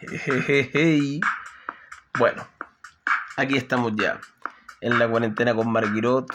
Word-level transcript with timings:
Jejeje. 0.00 1.20
Bueno, 2.18 2.46
aquí 3.36 3.56
estamos 3.56 3.92
ya, 3.96 4.20
en 4.80 4.98
la 4.98 5.08
cuarentena 5.08 5.54
con 5.54 5.70
Marguerite, 5.72 6.34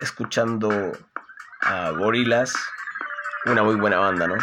escuchando 0.00 0.92
a 1.62 1.90
Gorillaz, 1.90 2.52
una 3.46 3.62
muy 3.62 3.76
buena 3.76 3.98
banda, 3.98 4.26
¿no? 4.26 4.34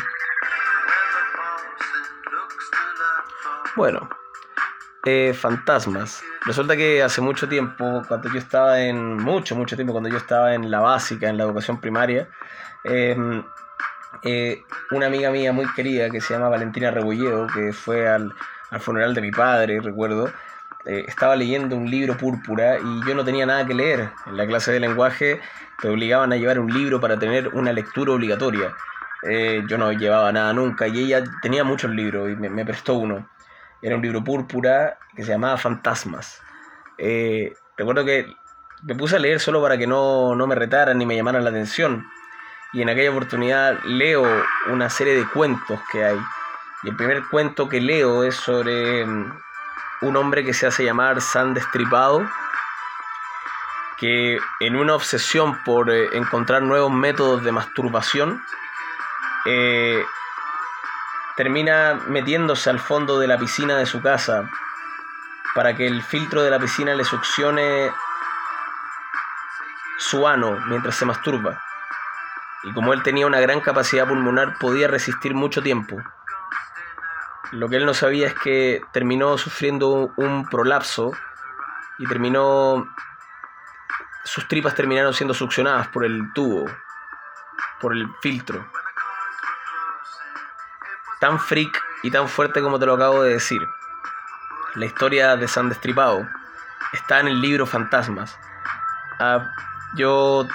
Bueno, 3.76 4.10
eh, 5.06 5.36
fantasmas. 5.36 6.24
Resulta 6.46 6.76
que 6.76 7.04
hace 7.04 7.22
mucho 7.22 7.48
tiempo, 7.48 8.02
cuando 8.08 8.32
yo 8.32 8.40
estaba 8.40 8.80
en, 8.82 9.18
mucho, 9.18 9.56
mucho 9.56 9.76
tiempo, 9.76 9.94
cuando 9.94 10.10
yo 10.10 10.18
estaba 10.18 10.56
en 10.56 10.72
la 10.72 10.80
básica, 10.80 11.30
en 11.30 11.38
la 11.38 11.44
educación 11.44 11.80
primaria, 11.80 12.28
em, 12.84 13.44
eh, 14.24 14.64
una 14.92 15.06
amiga 15.06 15.30
mía 15.30 15.54
muy 15.54 15.72
querida 15.74 16.10
que 16.10 16.22
se 16.22 16.34
llama 16.34 16.50
Valentina 16.50 16.90
Rebolledo, 16.90 17.46
que 17.48 17.72
fue 17.72 18.08
al, 18.10 18.34
al 18.72 18.80
funeral 18.80 19.14
de 19.14 19.22
mi 19.22 19.32
padre, 19.32 19.80
recuerdo, 19.82 20.32
eh, 20.86 21.06
estaba 21.08 21.36
leyendo 21.36 21.76
un 21.76 21.90
libro 21.90 22.18
púrpura 22.18 22.78
y 22.78 23.08
yo 23.08 23.16
no 23.16 23.24
tenía 23.24 23.46
nada 23.46 23.66
que 23.66 23.74
leer. 23.74 24.10
En 24.26 24.38
la 24.38 24.46
clase 24.48 24.72
de 24.72 24.80
lenguaje 24.80 25.40
te 25.82 25.90
obligaban 25.90 26.32
a 26.34 26.38
llevar 26.38 26.60
un 26.60 26.74
libro 26.74 27.00
para 27.00 27.18
tener 27.20 27.50
una 27.50 27.74
lectura 27.74 28.14
obligatoria. 28.14 28.74
Eh, 29.24 29.64
yo 29.68 29.78
no 29.78 29.92
llevaba 29.92 30.32
nada 30.32 30.54
nunca 30.54 30.88
y 30.88 31.00
ella 31.00 31.24
tenía 31.42 31.64
muchos 31.64 31.92
libros 31.92 32.30
y 32.32 32.36
me, 32.36 32.66
prestó 32.66 32.96
uno. 32.96 33.30
Era 33.82 33.96
un 33.96 34.02
libro 34.02 34.24
púrpura 34.24 34.98
que 35.16 35.24
se 35.24 35.32
llamaba 35.32 35.58
Fantasmas. 35.58 36.42
Eh, 36.98 37.54
recuerdo 37.78 38.06
que 38.06 38.28
me 38.84 38.96
puse 38.96 39.16
a 39.16 39.20
leer 39.20 39.40
solo 39.40 39.62
para 39.62 39.78
que 39.78 39.88
no, 39.88 40.36
no 40.36 40.48
me 40.48 40.56
retaran 40.56 40.98
ni 40.98 41.06
me 41.06 41.16
llamaran 41.16 41.44
la 41.44 41.50
atención 41.50 42.06
y 42.74 42.82
en 42.82 42.90
aquella 42.90 43.12
oportunidad 43.12 43.80
leo 43.86 44.26
una 44.68 44.90
serie 44.90 45.16
de 45.16 45.28
cuentos 45.28 45.80
que 45.92 46.04
hay. 46.04 46.18
Y 46.84 46.90
el 46.90 46.96
primer 46.96 47.24
cuento 47.30 47.68
que 47.68 47.82
leo 47.82 48.24
es 48.24 48.36
sobre 48.36 49.06
mm, 49.06 49.40
un 50.02 50.18
hombre 50.18 50.44
que 50.44 50.54
se 50.54 50.68
hace 50.68 50.84
llamar 50.84 51.22
San 51.22 51.54
Destripado, 51.54 52.28
que 53.98 54.40
en 54.60 54.76
una 54.76 54.96
obsesión 54.96 55.64
por 55.64 55.90
eh, 55.90 56.10
encontrar 56.14 56.62
nuevos 56.62 56.92
métodos 56.92 57.44
de 57.44 57.52
masturbación, 57.52 58.44
eh, 59.46 60.06
termina 61.36 61.96
metiéndose 62.08 62.70
al 62.70 62.80
fondo 62.80 63.20
de 63.20 63.28
la 63.28 63.38
piscina 63.38 63.78
de 63.78 63.86
su 63.86 64.02
casa 64.02 64.50
para 65.56 65.76
que 65.76 65.88
el 65.88 66.04
filtro 66.04 66.44
de 66.44 66.52
la 66.52 66.60
piscina 66.60 66.94
le 66.94 67.04
succione 67.04 67.92
su 69.98 70.28
ano 70.28 70.60
mientras 70.68 70.96
se 70.96 71.06
masturba 71.06 71.64
y 72.64 72.74
como 72.74 72.94
él 72.94 73.04
tenía 73.04 73.28
una 73.28 73.40
gran 73.40 73.62
capacidad 73.62 74.08
pulmonar 74.08 74.58
podía 74.60 74.88
resistir 74.88 75.34
mucho 75.34 75.62
tiempo. 75.62 75.98
Lo 77.52 77.70
que 77.70 77.78
él 77.78 77.86
no 77.86 77.94
sabía 77.94 78.28
es 78.28 78.34
que 78.34 78.82
terminó 78.92 79.38
sufriendo 79.38 80.12
un 80.18 80.48
prolapso 80.50 81.12
y 81.98 82.06
terminó 82.06 82.88
sus 84.28 84.48
tripas 84.48 84.76
terminaron 84.76 85.14
siendo 85.14 85.34
succionadas 85.34 85.88
por 85.88 86.04
el 86.04 86.34
tubo, 86.34 86.70
por 87.80 87.94
el 87.94 88.08
filtro. 88.22 88.70
Tan 91.20 91.40
freak 91.40 91.82
y 92.04 92.12
tan 92.12 92.28
fuerte 92.28 92.62
como 92.62 92.78
te 92.78 92.86
lo 92.86 92.96
acabo 92.96 93.24
de 93.24 93.34
decir. 93.34 93.62
La 94.76 94.86
historia 94.86 95.36
de 95.38 95.48
San 95.48 95.70
Destripado 95.70 96.28
está 96.92 97.22
en 97.22 97.30
el 97.30 97.42
libro 97.42 97.66
Fantasmas. 97.66 98.38
Ah, 99.20 99.50
yo 99.96 100.46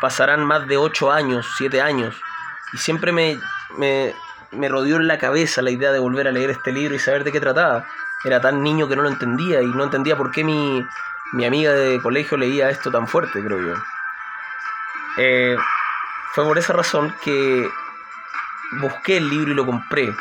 pasarán 0.00 0.44
más 0.44 0.66
de 0.68 0.76
8 0.76 1.10
años, 1.10 1.46
7 1.56 1.82
años, 1.82 2.18
y 2.72 2.78
siempre 2.78 3.12
me, 3.12 3.38
me, 3.76 4.14
me 4.52 4.68
rodeó 4.68 4.96
en 4.96 5.06
la 5.06 5.18
cabeza 5.18 5.62
la 5.62 5.70
idea 5.70 5.92
de 5.92 5.98
volver 5.98 6.28
a 6.28 6.32
leer 6.32 6.50
este 6.50 6.72
libro 6.72 6.94
y 6.94 6.98
saber 6.98 7.24
de 7.24 7.32
qué 7.32 7.40
trataba. 7.40 7.84
Era 8.24 8.40
tan 8.40 8.62
niño 8.62 8.88
que 8.88 8.96
no 8.96 9.02
lo 9.02 9.08
entendía 9.08 9.62
y 9.62 9.66
no 9.66 9.84
entendía 9.84 10.16
por 10.16 10.30
qué 10.30 10.44
mi, 10.44 10.86
mi 11.32 11.44
amiga 11.44 11.72
de 11.72 12.00
colegio 12.00 12.36
leía 12.36 12.70
esto 12.70 12.90
tan 12.90 13.08
fuerte, 13.08 13.42
creo 13.42 13.60
yo. 13.60 13.74
Eh, 15.18 15.56
fue 16.34 16.44
por 16.44 16.58
esa 16.58 16.72
razón 16.72 17.14
que 17.22 17.68
busqué 18.80 19.16
el 19.18 19.28
libro 19.28 19.52
y 19.52 19.54
lo 19.54 19.66
compré 19.66 20.14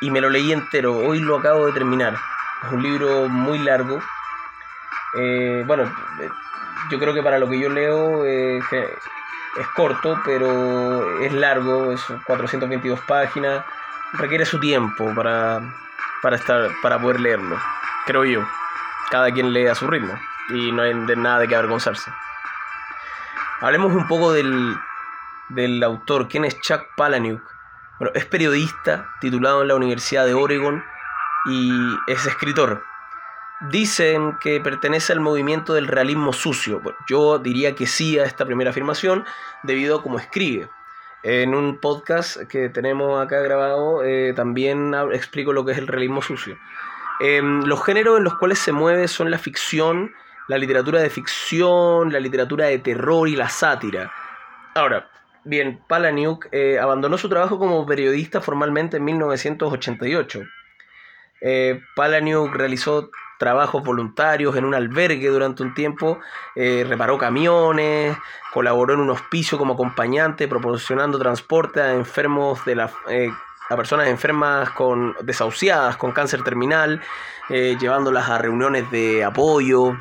y 0.00 0.10
me 0.10 0.20
lo 0.20 0.30
leí 0.30 0.52
entero. 0.52 0.96
Hoy 0.96 1.20
lo 1.20 1.38
acabo 1.38 1.66
de 1.66 1.72
terminar. 1.72 2.16
Es 2.64 2.72
un 2.72 2.82
libro 2.82 3.28
muy 3.28 3.58
largo. 3.58 4.00
Eh, 5.18 5.64
bueno, 5.66 5.92
yo 6.90 6.98
creo 6.98 7.12
que 7.12 7.22
para 7.22 7.38
lo 7.38 7.48
que 7.48 7.58
yo 7.58 7.68
leo 7.68 8.24
eh, 8.24 8.60
es 9.58 9.66
corto, 9.68 10.20
pero 10.24 11.20
es 11.20 11.32
largo, 11.32 11.92
es 11.92 12.02
422 12.26 13.00
páginas, 13.00 13.64
requiere 14.14 14.44
su 14.46 14.58
tiempo 14.58 15.14
para, 15.14 15.60
para, 16.22 16.36
estar, 16.36 16.70
para 16.82 16.98
poder 17.00 17.20
leerlo, 17.20 17.58
creo 18.06 18.24
yo. 18.24 18.42
Cada 19.10 19.30
quien 19.30 19.52
lee 19.52 19.66
a 19.66 19.74
su 19.74 19.86
ritmo 19.86 20.14
y 20.50 20.72
no 20.72 20.82
hay 20.82 20.94
de 20.94 21.16
nada 21.16 21.40
de 21.40 21.48
qué 21.48 21.56
avergonzarse. 21.56 22.10
Hablemos 23.60 23.92
un 23.92 24.08
poco 24.08 24.32
del, 24.32 24.76
del 25.50 25.82
autor, 25.82 26.28
¿quién 26.28 26.44
es 26.44 26.58
Chuck 26.60 26.82
Palahniuk? 26.96 27.42
Bueno, 27.98 28.12
es 28.14 28.24
periodista, 28.24 29.10
titulado 29.20 29.62
en 29.62 29.68
la 29.68 29.74
Universidad 29.74 30.24
de 30.24 30.34
Oregon 30.34 30.82
y 31.46 31.70
es 32.06 32.26
escritor 32.26 32.82
dicen 33.70 34.38
que 34.40 34.60
pertenece 34.60 35.12
al 35.12 35.20
movimiento 35.20 35.74
del 35.74 35.86
realismo 35.86 36.32
sucio. 36.32 36.80
yo 37.08 37.38
diría 37.38 37.74
que 37.74 37.86
sí 37.86 38.18
a 38.18 38.24
esta 38.24 38.44
primera 38.44 38.70
afirmación, 38.70 39.24
debido 39.62 39.98
a 39.98 40.02
cómo 40.02 40.18
escribe. 40.18 40.68
En 41.22 41.54
un 41.54 41.78
podcast 41.78 42.48
que 42.48 42.68
tenemos 42.68 43.24
acá 43.24 43.40
grabado 43.40 44.04
eh, 44.04 44.32
también 44.34 44.92
explico 45.12 45.52
lo 45.52 45.64
que 45.64 45.72
es 45.72 45.78
el 45.78 45.86
realismo 45.86 46.20
sucio. 46.20 46.58
Em, 47.20 47.62
los 47.62 47.84
géneros 47.84 48.18
en 48.18 48.24
los 48.24 48.34
cuales 48.36 48.58
se 48.58 48.72
mueve 48.72 49.06
son 49.06 49.30
la 49.30 49.38
ficción, 49.38 50.12
la 50.48 50.58
literatura 50.58 51.00
de 51.00 51.10
ficción, 51.10 52.12
la 52.12 52.18
literatura 52.18 52.66
de 52.66 52.78
terror 52.80 53.28
y 53.28 53.36
la 53.36 53.48
sátira. 53.48 54.12
Ahora, 54.74 55.08
bien, 55.44 55.80
Palaniuk 55.86 56.48
eh, 56.50 56.80
abandonó 56.80 57.16
su 57.18 57.28
trabajo 57.28 57.58
como 57.58 57.86
periodista 57.86 58.40
formalmente 58.40 58.96
en 58.96 59.04
1988. 59.04 60.42
Eh, 61.42 61.80
realizó 62.52 63.10
trabajos 63.42 63.82
voluntarios 63.82 64.54
en 64.56 64.64
un 64.64 64.72
albergue 64.72 65.28
durante 65.28 65.64
un 65.64 65.74
tiempo, 65.74 66.20
eh, 66.54 66.86
reparó 66.88 67.18
camiones, 67.18 68.16
colaboró 68.52 68.94
en 68.94 69.00
un 69.00 69.10
hospicio 69.10 69.58
como 69.58 69.74
acompañante, 69.74 70.46
proporcionando 70.46 71.18
transporte 71.18 71.80
a 71.80 71.92
enfermos 71.92 72.64
de 72.64 72.76
la, 72.76 72.90
eh, 73.08 73.32
a 73.68 73.76
personas 73.76 74.06
enfermas 74.06 74.70
con 74.70 75.16
desahuciadas 75.22 75.96
con 75.96 76.12
cáncer 76.12 76.44
terminal, 76.44 77.00
eh, 77.48 77.76
llevándolas 77.80 78.28
a 78.28 78.38
reuniones 78.38 78.88
de 78.92 79.24
apoyo, 79.24 79.96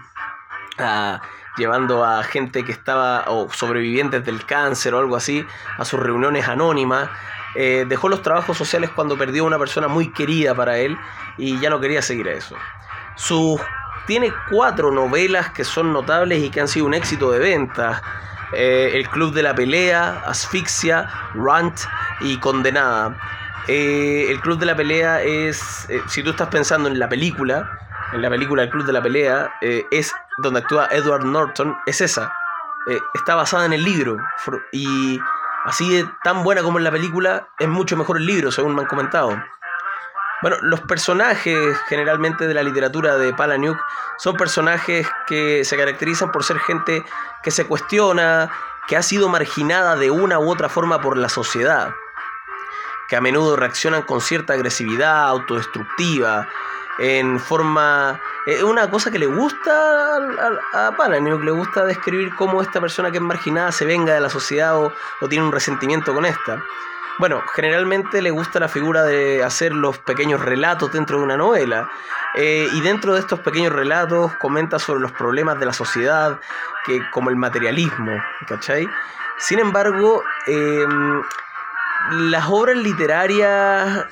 llevando 1.58 2.06
a 2.06 2.24
gente 2.24 2.64
que 2.64 2.72
estaba 2.72 3.26
o 3.28 3.52
sobrevivientes 3.52 4.24
del 4.24 4.46
cáncer 4.46 4.94
o 4.94 5.00
algo 5.00 5.16
así 5.16 5.46
a 5.78 5.86
sus 5.86 6.00
reuniones 6.00 6.48
anónimas. 6.48 7.10
dejó 7.56 8.08
los 8.08 8.22
trabajos 8.22 8.56
sociales 8.56 8.92
cuando 8.92 9.18
perdió 9.18 9.44
a 9.44 9.48
una 9.48 9.58
persona 9.60 9.88
muy 9.88 10.14
querida 10.14 10.54
para 10.56 10.78
él 10.78 10.98
y 11.38 11.60
ya 11.60 11.70
no 11.70 11.80
quería 11.80 12.02
seguir 12.02 12.30
a 12.30 12.34
eso 12.34 12.56
tiene 14.06 14.34
cuatro 14.50 14.92
novelas 14.92 15.52
que 15.52 15.64
son 15.64 15.94
notables 15.94 16.40
y 16.40 16.50
que 16.50 16.62
han 16.62 16.68
sido 16.68 16.86
un 16.86 16.94
éxito 16.94 17.32
de 17.32 17.40
ventas. 17.40 18.02
Eh, 18.54 18.92
el 18.94 19.08
Club 19.08 19.34
de 19.34 19.44
la 19.44 19.56
Pelea, 19.56 20.24
Asfixia, 20.26 21.08
Rant 21.34 21.80
y 22.20 22.38
Condenada. 22.38 23.16
Eh, 23.68 24.28
el 24.30 24.42
Club 24.42 24.60
de 24.60 24.66
la 24.66 24.76
Pelea 24.76 25.22
es, 25.22 25.90
eh, 25.90 26.02
si 26.08 26.24
tú 26.24 26.32
estás 26.32 26.50
pensando 26.50 26.90
en 26.90 27.00
la 27.00 27.08
película, 27.08 27.80
en 28.12 28.22
la 28.22 28.30
película 28.30 28.64
El 28.64 28.70
Club 28.70 28.86
de 28.86 28.92
la 28.92 29.02
Pelea, 29.02 29.54
es 29.62 30.14
donde 30.40 30.60
actúa 30.60 30.90
Edward 30.92 31.24
Norton, 31.24 31.78
es 31.86 32.02
esa. 32.02 32.34
está 33.14 33.36
basada 33.36 33.66
en 33.66 33.74
el 33.74 33.84
libro 33.84 34.18
y 34.74 35.18
así 35.64 35.90
de 35.90 36.06
tan 36.24 36.44
buena 36.44 36.62
como 36.62 36.78
en 36.78 36.84
la 36.84 36.92
película, 36.92 37.48
es 37.58 37.70
mucho 37.70 37.96
mejor 37.96 38.18
el 38.18 38.26
libro, 38.26 38.52
según 38.52 38.76
me 38.76 38.82
han 38.82 38.88
comentado. 38.88 39.42
Bueno, 40.42 40.58
los 40.62 40.82
personajes 40.82 41.78
generalmente 41.88 42.48
de 42.48 42.54
la 42.56 42.64
literatura 42.64 43.18
de 43.18 43.32
Palahniuk 43.32 43.78
son 44.18 44.36
personajes 44.36 45.08
que 45.28 45.64
se 45.64 45.78
caracterizan 45.78 46.32
por 46.32 46.44
ser 46.44 46.58
gente 46.60 47.04
que 47.44 47.52
se 47.52 47.68
cuestiona, 47.68 48.52
que 48.88 48.98
ha 48.98 49.04
sido 49.04 49.30
marginada 49.30 49.96
de 49.96 50.10
una 50.10 50.40
u 50.40 50.50
otra 50.50 50.68
forma 50.68 51.00
por 51.00 51.16
la 51.16 51.30
sociedad, 51.30 51.94
que 53.08 53.16
a 53.16 53.22
menudo 53.22 53.56
reaccionan 53.56 54.02
con 54.02 54.20
cierta 54.20 54.54
agresividad 54.54 55.28
autodestructiva, 55.28 56.48
en 56.98 57.40
forma... 57.40 58.20
Es 58.48 58.64
una 58.64 58.90
cosa 58.90 59.12
que 59.12 59.20
le 59.20 59.28
gusta 59.28 60.18
a, 60.74 60.88
a 60.88 61.10
le 61.20 61.52
gusta 61.52 61.86
describir 61.86 62.34
cómo 62.36 62.64
esta 62.64 62.82
persona 62.82 63.12
que 63.12 63.18
es 63.18 63.24
marginada 63.24 63.72
se 63.72 63.86
venga 63.86 64.16
de 64.16 64.20
la 64.20 64.32
sociedad 64.32 64.76
o, 64.76 64.92
o 65.22 65.28
tiene 65.28 65.46
un 65.46 65.52
resentimiento 65.52 66.12
con 66.12 66.26
esta. 66.26 66.60
Bueno, 67.22 67.44
generalmente 67.54 68.20
le 68.20 68.32
gusta 68.32 68.60
la 68.60 68.68
figura 68.68 69.04
de 69.04 69.44
hacer 69.44 69.74
los 69.74 70.00
pequeños 70.00 70.42
relatos 70.42 70.92
dentro 70.92 71.20
de 71.20 71.24
una 71.24 71.38
novela. 71.38 71.88
Eh, 72.34 72.68
y 72.74 72.82
dentro 72.82 73.14
de 73.14 73.20
estos 73.20 73.42
pequeños 73.42 73.72
relatos 73.72 74.34
comenta 74.38 74.80
sobre 74.80 75.02
los 75.02 75.12
problemas 75.12 75.60
de 75.60 75.68
la 75.68 75.72
sociedad, 75.72 76.40
que, 76.84 77.08
como 77.12 77.30
el 77.30 77.36
materialismo, 77.36 78.12
¿cachai? 78.48 78.90
Sin 79.38 79.60
embargo, 79.60 80.24
em, 80.48 81.22
las 82.32 82.46
obras 82.50 82.78
literarias 82.78 84.04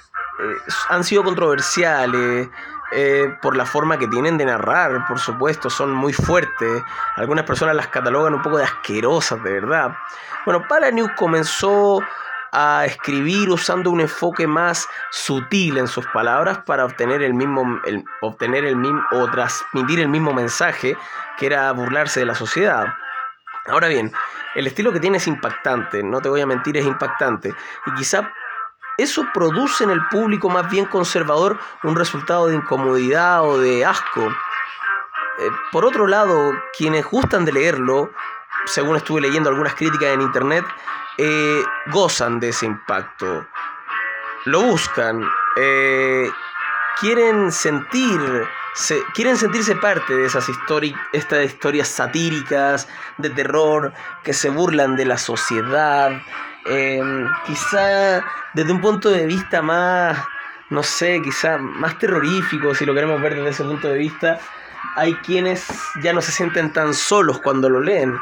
han 0.89 1.03
sido 1.03 1.23
controversiales. 1.23 2.47
Eh, 2.91 3.35
por 3.41 3.55
la 3.55 3.65
forma 3.65 3.97
que 3.97 4.07
tienen 4.07 4.37
de 4.37 4.45
narrar, 4.45 5.07
por 5.07 5.17
supuesto, 5.17 5.71
son 5.71 5.93
muy 5.93 6.13
fuertes. 6.13 6.83
Algunas 7.15 7.45
personas 7.45 7.75
las 7.75 7.87
catalogan 7.87 8.35
un 8.35 8.41
poco 8.43 8.57
de 8.57 8.65
asquerosas, 8.65 9.43
de 9.43 9.53
verdad. 9.53 9.95
Bueno, 10.45 10.67
Palaniuk 10.67 11.15
comenzó 11.15 12.01
a 12.51 12.85
escribir 12.85 13.49
usando 13.49 13.91
un 13.91 14.01
enfoque 14.01 14.47
más 14.47 14.87
sutil 15.11 15.77
en 15.77 15.87
sus 15.87 16.05
palabras 16.07 16.59
para 16.65 16.85
obtener 16.85 17.21
el 17.21 17.33
mismo, 17.33 17.79
obtener 18.21 18.65
el 18.65 18.75
mismo 18.75 19.01
o 19.11 19.29
transmitir 19.29 19.99
el 19.99 20.09
mismo 20.09 20.33
mensaje 20.33 20.97
que 21.37 21.45
era 21.45 21.71
burlarse 21.71 22.21
de 22.21 22.25
la 22.25 22.35
sociedad. 22.35 22.87
Ahora 23.67 23.87
bien, 23.87 24.11
el 24.55 24.67
estilo 24.67 24.91
que 24.91 24.99
tiene 24.99 25.17
es 25.17 25.27
impactante, 25.27 26.01
no 26.03 26.21
te 26.21 26.29
voy 26.29 26.41
a 26.41 26.45
mentir, 26.45 26.77
es 26.77 26.85
impactante. 26.85 27.53
Y 27.85 27.93
quizá 27.93 28.31
eso 28.97 29.25
produce 29.33 29.83
en 29.83 29.91
el 29.91 30.05
público 30.07 30.49
más 30.49 30.69
bien 30.69 30.85
conservador 30.85 31.57
un 31.83 31.95
resultado 31.95 32.47
de 32.47 32.55
incomodidad 32.55 33.43
o 33.43 33.59
de 33.59 33.85
asco. 33.85 34.27
Eh, 34.27 35.49
por 35.71 35.85
otro 35.85 36.07
lado, 36.07 36.51
quienes 36.77 37.05
gustan 37.05 37.45
de 37.45 37.53
leerlo, 37.53 38.11
según 38.65 38.97
estuve 38.97 39.21
leyendo 39.21 39.49
algunas 39.49 39.73
críticas 39.75 40.09
en 40.09 40.21
internet, 40.21 40.65
eh, 41.17 41.63
gozan 41.87 42.39
de 42.39 42.49
ese 42.49 42.65
impacto. 42.65 43.47
Lo 44.45 44.61
buscan, 44.61 45.27
eh, 45.57 46.29
quieren 46.99 47.51
sentir, 47.51 48.19
quieren 49.13 49.35
sentirse 49.35 49.75
parte 49.75 50.15
de 50.15 50.25
esas 50.25 50.47
estas 51.11 51.45
historias 51.45 51.87
satíricas 51.87 52.87
de 53.17 53.29
terror 53.29 53.93
que 54.23 54.33
se 54.33 54.49
burlan 54.49 54.95
de 54.95 55.05
la 55.05 55.17
sociedad. 55.17 56.21
Em, 56.65 57.27
quizá 57.45 58.23
desde 58.53 58.71
un 58.71 58.79
punto 58.79 59.09
de 59.09 59.25
vista 59.25 59.61
más, 59.61 60.17
no 60.69 60.83
sé, 60.83 61.21
quizá 61.21 61.57
más 61.57 61.97
terrorífico, 61.97 62.73
si 62.75 62.85
lo 62.85 62.93
queremos 62.93 63.21
ver 63.21 63.35
desde 63.35 63.49
ese 63.49 63.63
punto 63.63 63.87
de 63.87 63.97
vista, 63.97 64.39
hay 64.95 65.15
quienes 65.15 65.65
ya 66.01 66.13
no 66.13 66.21
se 66.21 66.31
sienten 66.31 66.73
tan 66.73 66.93
solos 66.93 67.39
cuando 67.39 67.69
lo 67.69 67.79
leen. 67.81 68.17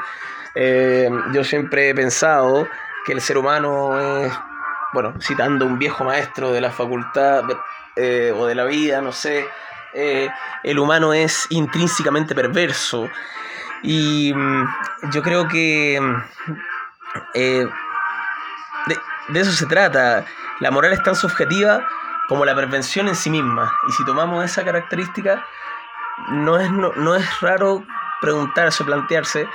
Em, 0.55 1.33
yo 1.33 1.43
siempre 1.43 1.89
he 1.89 1.95
pensado 1.95 2.67
que 3.05 3.13
el 3.13 3.21
ser 3.21 3.37
humano 3.37 3.99
es, 3.99 4.33
bueno, 4.93 5.13
citando 5.21 5.65
un 5.65 5.77
viejo 5.77 6.03
maestro 6.03 6.51
de 6.51 6.61
la 6.61 6.71
facultad 6.71 7.43
eh, 7.95 8.33
o 8.35 8.45
de 8.45 8.55
la 8.55 8.65
vida, 8.65 9.01
no 9.01 9.11
sé, 9.11 9.47
eh, 9.93 10.29
el 10.63 10.79
humano 10.79 11.13
es 11.13 11.47
intrínsecamente 11.49 12.35
perverso. 12.35 13.09
Y 13.83 14.33
mm, 14.33 14.65
yo 15.11 15.21
creo 15.21 15.47
que 15.47 15.99
mm, 16.01 16.23
eh, 17.33 17.67
de, 19.29 19.39
eso 19.39 19.51
se 19.51 19.65
trata. 19.65 20.25
La 20.59 20.71
moral 20.71 20.93
es 20.93 21.03
tan 21.03 21.15
subjetiva 21.15 21.87
como 22.27 22.45
la 22.45 22.55
prevención 22.55 23.07
en 23.07 23.15
sí 23.15 23.29
misma. 23.29 23.73
Y 23.87 23.91
si 23.93 24.05
tomamos 24.05 24.43
esa 24.43 24.63
característica, 24.63 25.45
no 26.29 26.57
es, 26.57 26.71
no, 26.71 27.15
es 27.15 27.41
raro 27.41 27.83
preguntarse 28.21 28.83
plantearse 28.83 29.47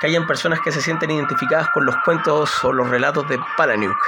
que 0.00 0.06
hayan 0.06 0.26
personas 0.26 0.60
que 0.60 0.72
se 0.72 0.80
sienten 0.80 1.10
identificadas 1.10 1.68
con 1.70 1.84
los 1.84 1.96
cuentos 2.04 2.64
o 2.64 2.72
los 2.72 2.88
relatos 2.88 3.28
de 3.28 3.38
Palaniuk. 3.56 3.98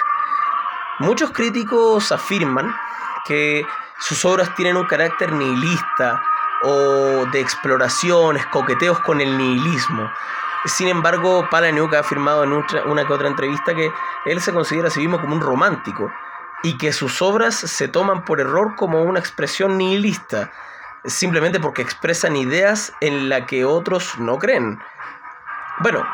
Muchos 0.99 1.31
críticos 1.33 2.13
afirman 2.13 2.75
que 3.25 3.67
sus 3.99 4.25
obras 4.25 4.55
tienen 4.55 4.77
un 4.77 4.87
carácter 4.87 5.33
nihilista 5.33 6.23
o 6.63 7.27
de 7.33 7.41
exploraciones, 7.41 8.47
coqueteos 8.47 9.01
con 9.01 9.21
el 9.21 9.37
nihilismo. 9.37 10.11
Sin 10.65 10.89
embargo, 10.89 11.49
Palaniuk 11.51 11.95
ha 11.95 12.01
afirmado 12.01 12.45
en 12.45 12.53
una 12.87 13.07
que 13.07 13.13
otra 13.13 13.29
entrevista 13.29 13.75
que 13.75 13.93
él 14.27 14.41
se 14.41 14.53
considera 14.53 14.89
a 14.89 14.91
sí 14.91 15.01
mismo 15.01 15.21
como 15.21 15.35
un 15.35 15.41
romántico 15.41 16.13
y 16.63 16.79
que 16.79 16.93
sus 16.93 17.21
obras 17.21 17.57
se 17.57 17.89
toman 17.89 18.25
por 18.25 18.41
error 18.41 18.77
como 18.77 19.03
una 19.03 19.19
expresión 19.19 19.77
nihilista, 19.77 20.53
simplemente 21.05 21.61
porque 21.61 21.83
expresan 21.83 22.37
ideas 22.37 22.93
en 23.01 23.29
las 23.29 23.47
que 23.47 23.65
otros 23.65 24.19
no 24.19 24.39
creen. 24.39 24.81
Bueno, 25.81 26.07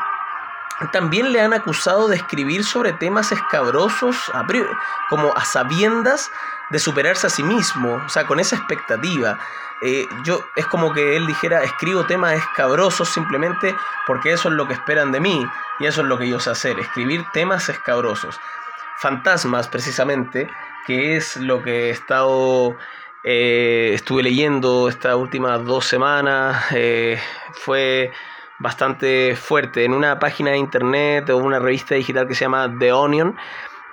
también 0.91 1.31
le 1.33 1.41
han 1.41 1.53
acusado 1.53 2.07
de 2.07 2.15
escribir 2.15 2.63
sobre 2.63 2.93
temas 2.93 3.31
escabrosos, 3.31 4.15
como 5.09 5.35
a 5.35 5.43
sabiendas 5.43 6.31
de 6.69 6.79
superarse 6.79 7.27
a 7.27 7.29
sí 7.29 7.43
mismo, 7.43 8.01
o 8.05 8.09
sea, 8.09 8.25
con 8.25 8.39
esa 8.39 8.55
expectativa. 8.55 9.37
Eh, 9.81 10.07
yo 10.23 10.45
es 10.55 10.65
como 10.67 10.93
que 10.93 11.15
él 11.15 11.25
dijera, 11.25 11.63
escribo 11.63 12.05
temas 12.05 12.33
escabrosos 12.33 13.09
simplemente 13.09 13.75
porque 14.05 14.33
eso 14.33 14.49
es 14.49 14.55
lo 14.55 14.67
que 14.67 14.73
esperan 14.73 15.11
de 15.11 15.21
mí 15.21 15.45
y 15.79 15.85
eso 15.85 16.01
es 16.01 16.07
lo 16.07 16.17
que 16.17 16.27
yo 16.27 16.39
sé 16.39 16.49
hacer, 16.49 16.79
escribir 16.79 17.25
temas 17.33 17.69
escabrosos. 17.69 18.39
Fantasmas, 18.97 19.69
precisamente, 19.69 20.49
que 20.85 21.15
es 21.15 21.37
lo 21.37 21.61
que 21.61 21.87
he 21.87 21.89
estado, 21.91 22.75
eh, 23.23 23.91
estuve 23.93 24.23
leyendo 24.23 24.89
estas 24.89 25.15
últimas 25.15 25.63
dos 25.65 25.85
semanas, 25.85 26.65
eh, 26.71 27.19
fue 27.53 28.11
bastante 28.59 29.35
fuerte. 29.35 29.85
En 29.85 29.93
una 29.93 30.19
página 30.19 30.51
de 30.51 30.57
internet 30.57 31.29
o 31.29 31.37
una 31.37 31.59
revista 31.59 31.95
digital 31.95 32.27
que 32.27 32.35
se 32.35 32.45
llama 32.45 32.73
The 32.79 32.93
Onion, 32.93 33.35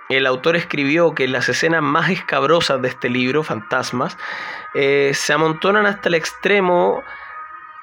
el 0.09 0.27
autor 0.27 0.57
escribió 0.57 1.15
que 1.15 1.27
las 1.27 1.49
escenas 1.49 1.83
más 1.83 2.11
escabrosas 2.11 2.81
de 2.81 2.89
este 2.89 3.09
libro, 3.09 3.43
Fantasmas, 3.43 4.17
eh, 4.75 5.13
se 5.15 5.33
amontonan 5.33 5.87
hasta 5.87 6.09
el 6.09 6.15
extremo, 6.15 7.03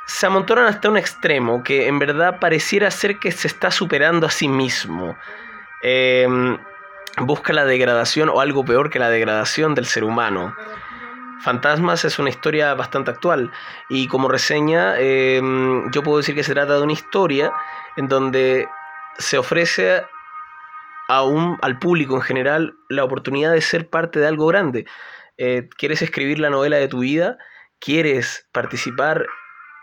se 0.06 0.26
amontonan 0.26 0.66
hasta 0.66 0.90
un 0.90 0.98
extremo 0.98 1.64
que 1.64 1.88
en 1.88 2.00
verdad 2.00 2.40
pareciera 2.40 2.90
ser 2.92 3.20
que 3.20 3.32
se 3.32 3.48
está 3.48 3.72
superando 3.72 4.28
a 4.28 4.32
sí 4.32 4.48
mismo. 4.48 5.18
Em, 5.82 6.58
busca 7.18 7.52
la 7.52 7.66
degradación 7.66 8.30
o 8.30 8.40
algo 8.40 8.64
peor 8.64 8.90
que 8.90 9.00
la 9.00 9.10
degradación 9.10 9.76
del 9.76 9.86
ser 9.86 10.06
humano. 10.06 10.56
Fantasmas 11.44 12.06
es 12.06 12.20
una 12.20 12.30
historia 12.30 12.74
bastante 12.74 13.12
actual 13.12 13.52
y 13.90 14.08
como 14.08 14.30
reseña 14.30 14.98
em, 14.98 15.92
yo 15.92 16.02
puedo 16.02 16.20
decir 16.20 16.36
que 16.36 16.44
se 16.44 16.54
trata 16.54 16.78
de 16.78 16.82
una 16.82 16.94
historia 16.94 17.52
en 17.98 18.08
donde 18.08 18.70
se 19.18 19.38
ofrece 19.38 20.06
a 21.10 21.24
un, 21.24 21.58
al 21.62 21.80
público 21.80 22.16
en 22.16 22.22
general 22.22 22.76
la 22.88 23.04
oportunidad 23.04 23.52
de 23.52 23.60
ser 23.60 23.90
parte 23.90 24.22
de 24.22 24.28
algo 24.28 24.48
grande. 24.48 24.86
Eh, 25.38 25.68
¿Quieres 25.78 26.02
escribir 26.02 26.40
la 26.40 26.50
novela 26.50 26.78
de 26.78 26.88
tu 26.88 27.00
vida? 27.00 27.38
¿Quieres 27.78 28.48
participar 28.54 29.26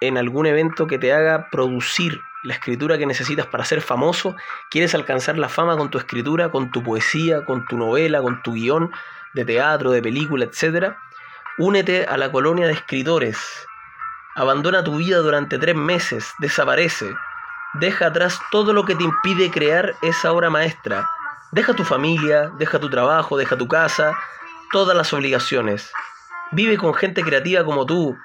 en 0.00 0.16
algún 0.16 0.46
evento 0.46 0.86
que 0.86 0.98
te 0.98 1.12
haga 1.12 1.50
producir 1.50 2.18
la 2.42 2.54
escritura 2.54 2.96
que 2.96 3.04
necesitas 3.04 3.46
para 3.46 3.66
ser 3.66 3.82
famoso? 3.82 4.34
¿Quieres 4.70 4.94
alcanzar 4.94 5.36
la 5.36 5.50
fama 5.50 5.76
con 5.76 5.90
tu 5.90 5.98
escritura, 5.98 6.50
con 6.50 6.70
tu 6.70 6.82
poesía, 6.82 7.44
con 7.44 7.66
tu 7.66 7.76
novela, 7.76 8.22
con 8.22 8.42
tu 8.42 8.54
guion 8.54 8.90
de 9.34 9.44
teatro, 9.44 9.90
de 9.90 10.00
película, 10.00 10.46
etcétera? 10.46 10.96
Únete 11.62 12.06
a 12.06 12.16
la 12.16 12.32
colonia 12.32 12.66
de 12.66 12.72
escritores. 12.72 13.36
Abandona 14.34 14.82
tu 14.82 14.96
vida 14.96 15.18
durante 15.18 15.58
tres 15.58 15.76
meses, 15.76 16.32
desaparece. 16.38 17.14
Deja 17.74 18.06
atrás 18.06 18.40
todo 18.50 18.72
lo 18.72 18.86
que 18.86 18.94
te 18.94 19.04
impide 19.04 19.50
crear 19.50 19.94
esa 20.00 20.32
obra 20.32 20.48
maestra. 20.48 21.06
Deja 21.52 21.74
tu 21.74 21.84
familia, 21.84 22.50
deja 22.56 22.78
tu 22.78 22.88
trabajo, 22.88 23.36
deja 23.36 23.58
tu 23.58 23.68
casa, 23.68 24.16
todas 24.72 24.96
las 24.96 25.12
obligaciones. 25.12 25.92
Vive 26.50 26.78
con 26.78 26.94
gente 26.94 27.22
creativa 27.22 27.62
como 27.62 27.84
tú. 27.84 28.16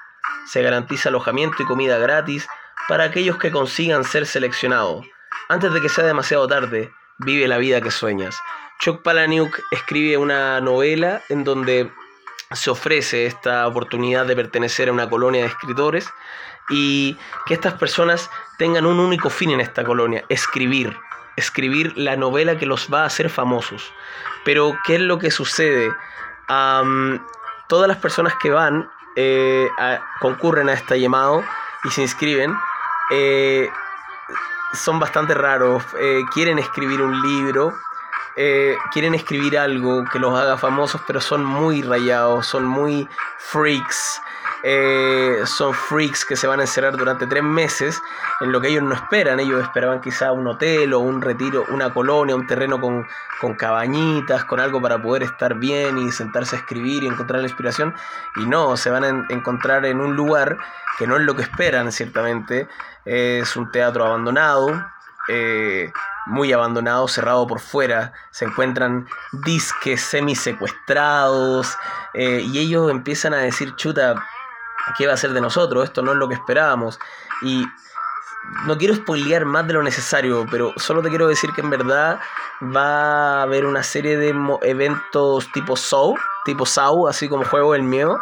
Se 0.46 0.62
garantiza 0.62 1.10
alojamiento 1.10 1.62
y 1.62 1.66
comida 1.66 1.98
gratis 1.98 2.48
para 2.88 3.04
aquellos 3.04 3.36
que 3.36 3.50
consigan 3.50 4.04
ser 4.04 4.24
seleccionados. 4.24 5.04
Antes 5.50 5.74
de 5.74 5.82
que 5.82 5.90
sea 5.90 6.06
demasiado 6.06 6.48
tarde, 6.48 6.90
vive 7.18 7.46
la 7.48 7.58
vida 7.58 7.82
que 7.82 7.90
sueñas. 7.90 8.40
Chuck 8.80 9.02
Palahniuk 9.02 9.60
escribe 9.72 10.16
una 10.16 10.58
novela 10.62 11.20
en 11.28 11.44
donde 11.44 11.92
se 12.52 12.70
ofrece 12.70 13.26
esta 13.26 13.66
oportunidad 13.66 14.26
de 14.26 14.36
pertenecer 14.36 14.88
a 14.88 14.92
una 14.92 15.08
colonia 15.08 15.42
de 15.42 15.48
escritores 15.48 16.08
y 16.68 17.16
que 17.46 17.54
estas 17.54 17.74
personas 17.74 18.30
tengan 18.58 18.86
un 18.86 18.98
único 18.98 19.30
fin 19.30 19.50
en 19.50 19.60
esta 19.60 19.84
colonia, 19.84 20.24
escribir, 20.28 20.96
escribir 21.36 21.92
la 21.96 22.16
novela 22.16 22.58
que 22.58 22.66
los 22.66 22.88
va 22.92 23.02
a 23.02 23.06
hacer 23.06 23.30
famosos. 23.30 23.92
Pero, 24.44 24.76
¿qué 24.84 24.96
es 24.96 25.00
lo 25.00 25.18
que 25.18 25.30
sucede? 25.30 25.90
todas 27.66 27.88
las 27.88 27.96
personas 27.96 28.34
que 28.36 28.50
van 28.50 28.88
eh, 29.16 29.68
concurren 30.20 30.68
a 30.68 30.74
este 30.74 31.00
llamado 31.00 31.42
y 31.82 31.90
se 31.90 32.02
inscriben. 32.02 32.54
Eh, 33.10 33.68
son 34.74 35.00
bastante 35.00 35.34
raros, 35.34 35.82
eh, 35.98 36.22
quieren 36.32 36.58
escribir 36.58 37.02
un 37.02 37.20
libro, 37.22 37.74
eh, 38.36 38.76
quieren 38.92 39.14
escribir 39.14 39.58
algo 39.58 40.04
que 40.04 40.18
los 40.18 40.38
haga 40.38 40.58
famosos, 40.58 41.00
pero 41.06 41.20
son 41.20 41.44
muy 41.44 41.82
rayados, 41.82 42.46
son 42.46 42.64
muy 42.66 43.08
freaks. 43.38 44.20
Eh, 44.62 45.42
son 45.44 45.72
freaks 45.72 46.24
que 46.24 46.34
se 46.34 46.46
van 46.46 46.58
a 46.58 46.64
encerrar 46.64 46.96
durante 46.96 47.26
tres 47.26 47.42
meses 47.42 48.02
en 48.40 48.52
lo 48.52 48.60
que 48.60 48.68
ellos 48.68 48.82
no 48.82 48.94
esperan. 48.94 49.40
Ellos 49.40 49.62
esperaban 49.62 50.00
quizá 50.00 50.32
un 50.32 50.46
hotel 50.46 50.92
o 50.92 50.98
un 50.98 51.22
retiro, 51.22 51.64
una 51.68 51.94
colonia, 51.94 52.34
un 52.34 52.46
terreno 52.46 52.80
con, 52.80 53.06
con 53.40 53.54
cabañitas, 53.54 54.44
con 54.44 54.60
algo 54.60 54.82
para 54.82 55.00
poder 55.00 55.22
estar 55.22 55.54
bien 55.54 55.98
y 55.98 56.10
sentarse 56.10 56.56
a 56.56 56.58
escribir 56.58 57.04
y 57.04 57.06
encontrar 57.06 57.40
la 57.40 57.46
inspiración. 57.46 57.94
Y 58.36 58.46
no, 58.46 58.76
se 58.76 58.90
van 58.90 59.04
a 59.04 59.26
encontrar 59.32 59.86
en 59.86 60.00
un 60.00 60.16
lugar 60.16 60.58
que 60.98 61.06
no 61.06 61.16
es 61.16 61.22
lo 61.22 61.36
que 61.36 61.42
esperan, 61.42 61.92
ciertamente. 61.92 62.68
Es 63.04 63.56
un 63.56 63.70
teatro 63.70 64.04
abandonado. 64.04 64.68
Eh, 65.28 65.92
muy 66.26 66.52
abandonado, 66.52 67.08
cerrado 67.08 67.46
por 67.46 67.60
fuera. 67.60 68.12
Se 68.30 68.44
encuentran 68.44 69.08
disques 69.32 70.00
semi-secuestrados 70.02 71.76
eh, 72.14 72.42
y 72.44 72.58
ellos 72.58 72.90
empiezan 72.90 73.34
a 73.34 73.38
decir, 73.38 73.74
chuta, 73.76 74.14
¿qué 74.98 75.06
va 75.06 75.14
a 75.14 75.16
ser 75.16 75.32
de 75.32 75.40
nosotros? 75.40 75.84
Esto 75.84 76.02
no 76.02 76.12
es 76.12 76.18
lo 76.18 76.28
que 76.28 76.34
esperábamos. 76.34 76.98
Y 77.42 77.64
no 78.66 78.76
quiero 78.78 78.94
spoilear 78.94 79.44
más 79.44 79.66
de 79.66 79.74
lo 79.74 79.82
necesario, 79.82 80.46
pero 80.50 80.72
solo 80.76 81.02
te 81.02 81.08
quiero 81.08 81.28
decir 81.28 81.50
que 81.54 81.60
en 81.60 81.70
verdad 81.70 82.20
va 82.62 83.40
a 83.40 83.42
haber 83.42 83.66
una 83.66 83.82
serie 83.82 84.16
de 84.16 84.34
eventos 84.62 85.50
tipo 85.52 85.76
Saw, 85.76 86.14
tipo 86.44 86.66
Saw, 86.66 87.08
así 87.08 87.28
como 87.28 87.44
Juego 87.44 87.72
del 87.72 87.82
Miedo. 87.82 88.18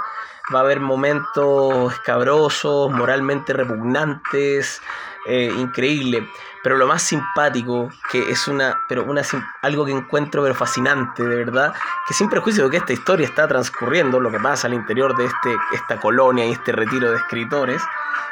Va 0.55 0.59
a 0.59 0.63
haber 0.63 0.81
momentos 0.81 1.93
escabrosos, 1.95 2.91
moralmente 2.91 3.55
repugnantes, 3.55 4.83
eh, 5.27 5.51
increíble. 5.57 6.29
Pero 6.65 6.79
lo 6.79 6.87
más 6.87 7.03
simpático, 7.03 7.91
que 8.11 8.31
es 8.31 8.49
una, 8.49 8.81
pero 8.89 9.05
una, 9.05 9.21
algo 9.61 9.85
que 9.85 9.93
encuentro 9.93 10.43
pero 10.43 10.55
fascinante, 10.55 11.23
de 11.23 11.37
verdad, 11.37 11.75
que 12.09 12.15
sin 12.15 12.31
prejuicio 12.31 12.65
de 12.65 12.71
que 12.71 12.77
esta 12.79 12.95
historia 12.95 13.27
está 13.27 13.47
transcurriendo, 13.47 14.19
lo 14.19 14.31
que 14.31 14.41
pasa 14.41 14.67
al 14.67 14.73
interior 14.73 15.15
de 15.15 15.27
este, 15.27 15.55
esta 15.75 16.01
colonia 16.01 16.47
y 16.47 16.53
este 16.53 16.73
retiro 16.73 17.11
de 17.11 17.19
escritores, 17.19 17.83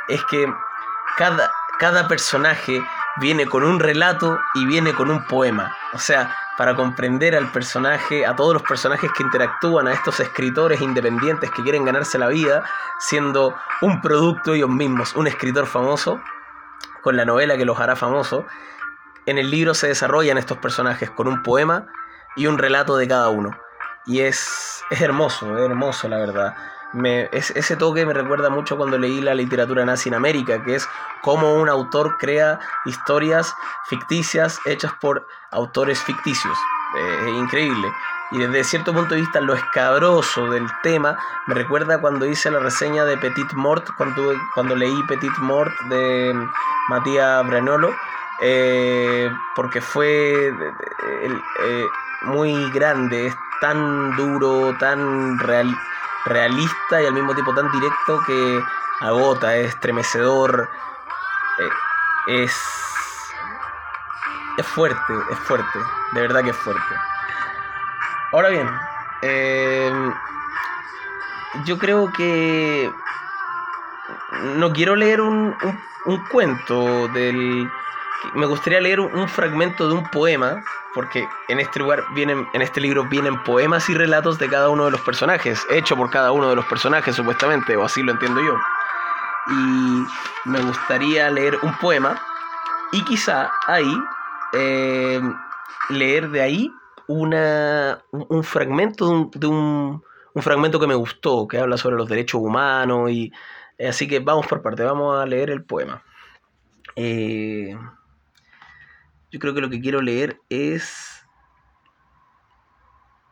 es 0.08 0.24
que 0.24 0.50
cada, 1.18 1.50
cada 1.78 2.08
personaje 2.08 2.82
viene 3.20 3.46
con 3.46 3.64
un 3.64 3.78
relato 3.78 4.40
y 4.54 4.64
viene 4.64 4.94
con 4.94 5.10
un 5.10 5.24
poema. 5.26 5.76
O 5.92 5.98
sea, 5.98 6.34
para 6.56 6.74
comprender 6.74 7.36
al 7.36 7.52
personaje, 7.52 8.24
a 8.24 8.34
todos 8.34 8.54
los 8.54 8.62
personajes 8.62 9.10
que 9.12 9.22
interactúan, 9.22 9.88
a 9.88 9.92
estos 9.92 10.20
escritores 10.20 10.80
independientes 10.80 11.50
que 11.50 11.62
quieren 11.62 11.84
ganarse 11.84 12.18
la 12.18 12.28
vida, 12.28 12.64
siendo 12.98 13.54
un 13.82 14.00
producto 14.00 14.54
ellos 14.54 14.70
mismos, 14.70 15.14
un 15.16 15.26
escritor 15.26 15.66
famoso, 15.66 16.20
con 17.02 17.16
la 17.16 17.24
novela 17.24 17.56
que 17.56 17.64
los 17.64 17.78
hará 17.80 17.96
famosos, 17.96 18.44
en 19.26 19.38
el 19.38 19.50
libro 19.50 19.74
se 19.74 19.88
desarrollan 19.88 20.38
estos 20.38 20.58
personajes 20.58 21.10
con 21.10 21.28
un 21.28 21.42
poema 21.42 21.86
y 22.36 22.46
un 22.46 22.58
relato 22.58 22.96
de 22.96 23.08
cada 23.08 23.28
uno. 23.28 23.50
Y 24.06 24.20
es, 24.20 24.82
es 24.90 25.00
hermoso, 25.00 25.56
es 25.56 25.64
hermoso 25.64 26.08
la 26.08 26.18
verdad. 26.18 26.54
Me, 26.92 27.30
ese 27.32 27.76
toque 27.76 28.04
me 28.04 28.12
recuerda 28.12 28.50
mucho 28.50 28.76
cuando 28.76 28.98
leí 28.98 29.22
la 29.22 29.34
literatura 29.34 29.84
nazi 29.84 30.10
en 30.10 30.14
América, 30.14 30.62
que 30.62 30.74
es 30.74 30.86
cómo 31.22 31.54
un 31.54 31.68
autor 31.68 32.18
crea 32.18 32.58
historias 32.84 33.54
ficticias 33.86 34.58
hechas 34.66 34.92
por 35.00 35.26
autores 35.50 36.02
ficticios. 36.02 36.58
Eh, 36.98 37.18
es 37.28 37.34
increíble. 37.34 37.88
Y 38.32 38.38
desde 38.38 38.64
cierto 38.64 38.94
punto 38.94 39.14
de 39.14 39.20
vista, 39.20 39.40
lo 39.40 39.52
escabroso 39.52 40.50
del 40.50 40.66
tema 40.82 41.18
me 41.46 41.54
recuerda 41.54 42.00
cuando 42.00 42.24
hice 42.24 42.50
la 42.50 42.60
reseña 42.60 43.04
de 43.04 43.18
Petit 43.18 43.52
Mort, 43.52 43.90
cuando, 43.98 44.32
cuando 44.54 44.74
leí 44.74 45.02
Petit 45.06 45.36
Mort 45.38 45.72
de 45.90 46.34
Matías 46.88 47.46
Branolo, 47.46 47.94
eh, 48.40 49.30
porque 49.54 49.82
fue 49.82 50.48
eh, 50.48 51.86
muy 52.22 52.70
grande, 52.70 53.26
es 53.26 53.36
tan 53.60 54.16
duro, 54.16 54.74
tan 54.78 55.38
realista 55.38 57.02
y 57.02 57.06
al 57.06 57.12
mismo 57.12 57.34
tiempo 57.34 57.54
tan 57.54 57.70
directo 57.70 58.18
que 58.26 58.62
agota, 59.02 59.54
es 59.56 59.68
estremecedor, 59.74 60.70
es, 62.28 62.56
es 64.56 64.66
fuerte, 64.66 65.12
es 65.30 65.38
fuerte, 65.40 65.78
de 66.12 66.20
verdad 66.22 66.42
que 66.42 66.50
es 66.50 66.56
fuerte. 66.56 67.11
Ahora 68.32 68.48
bien, 68.48 68.66
em, 69.20 70.14
yo 71.66 71.76
creo 71.76 72.10
que 72.10 72.90
no 74.56 74.72
quiero 74.72 74.96
leer 74.96 75.20
un, 75.20 75.54
cuento 76.30 77.08
del... 77.08 77.70
Me 78.32 78.46
gustaría 78.46 78.80
leer 78.80 79.00
un, 79.00 79.28
fragmento 79.28 79.86
de 79.86 79.94
un 79.94 80.08
poema, 80.08 80.64
porque 80.94 81.28
en 81.48 81.60
este 81.60 81.80
lugar 81.80 82.04
vienen, 82.14 82.48
en 82.54 82.62
este 82.62 82.80
libro 82.80 83.04
vienen 83.04 83.42
poemas 83.42 83.90
y 83.90 83.94
relatos 83.94 84.38
de 84.38 84.48
cada 84.48 84.70
uno 84.70 84.86
de 84.86 84.92
los 84.92 85.02
personajes, 85.02 85.66
hecho 85.68 85.94
por 85.94 86.08
cada 86.08 86.32
uno 86.32 86.48
de 86.48 86.56
los 86.56 86.64
personajes 86.64 87.14
supuestamente, 87.14 87.76
o 87.76 87.84
así 87.84 88.02
lo 88.02 88.12
entiendo 88.12 88.40
yo. 88.40 88.56
Y 89.48 90.06
me 90.46 90.60
gustaría 90.60 91.28
leer 91.28 91.58
un 91.60 91.76
poema 91.78 92.18
y 92.92 93.04
quizá 93.04 93.50
ahí 93.66 93.94
em, 94.54 95.36
leer 95.90 96.30
de 96.30 96.40
ahí 96.40 96.81
una, 97.12 98.04
un, 98.10 98.44
fragmento 98.44 99.30
de, 99.34 99.46
un, 99.46 100.02
un, 100.34 100.42
fragmento 100.42 100.80
que 100.80 100.86
me 100.86 100.94
gustó, 100.94 101.46
que 101.46 101.58
habla 101.58 101.76
sobre 101.76 101.96
los 101.96 102.08
derechos 102.08 102.40
humanos 102.40 103.10
y 103.10 103.32
eh, 103.78 103.88
así 103.88 104.06
que 104.06 104.20
vamos 104.20 104.46
por 104.46 104.62
parte, 104.62 104.82
vamos 104.82 105.20
a 105.20 105.26
leer 105.26 105.50
el 105.50 105.64
poema. 105.64 106.02
Eh, 106.96 107.76
yo 109.30 109.38
creo 109.38 109.54
que 109.54 109.60
lo 109.60 109.70
que 109.70 109.80
quiero 109.80 110.00
leer 110.00 110.40
es 110.48 111.26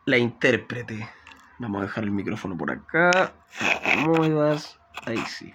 la 0.05 0.17
intérprete. 0.17 1.09
Vamos 1.59 1.81
a 1.81 1.85
dejar 1.85 2.03
el 2.03 2.11
micrófono 2.11 2.57
por 2.57 2.71
acá. 2.71 3.33
Muevas. 3.99 4.79
Ahí 5.05 5.17
sí. 5.27 5.53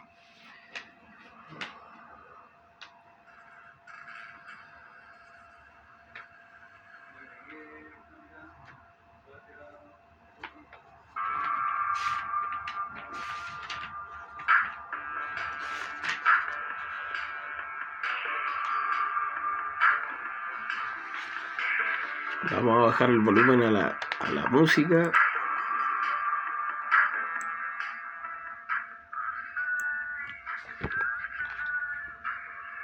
Vamos 22.52 22.78
a 22.78 22.86
bajar 22.86 23.10
el 23.10 23.18
volumen 23.18 23.62
a 23.62 23.70
la, 23.72 23.98
a 24.20 24.30
la 24.30 24.46
música. 24.46 25.10